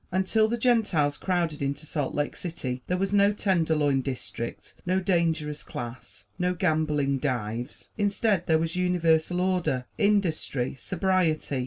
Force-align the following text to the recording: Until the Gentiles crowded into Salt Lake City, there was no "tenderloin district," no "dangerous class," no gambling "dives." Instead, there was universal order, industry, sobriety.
Until 0.11 0.47
the 0.47 0.57
Gentiles 0.57 1.15
crowded 1.15 1.61
into 1.61 1.85
Salt 1.85 2.15
Lake 2.15 2.35
City, 2.35 2.81
there 2.87 2.97
was 2.97 3.13
no 3.13 3.31
"tenderloin 3.31 4.01
district," 4.01 4.73
no 4.83 4.99
"dangerous 4.99 5.61
class," 5.61 6.25
no 6.39 6.55
gambling 6.55 7.19
"dives." 7.19 7.91
Instead, 7.99 8.47
there 8.47 8.57
was 8.57 8.75
universal 8.75 9.39
order, 9.39 9.85
industry, 9.99 10.73
sobriety. 10.73 11.59